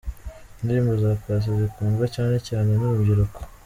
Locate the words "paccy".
1.21-1.49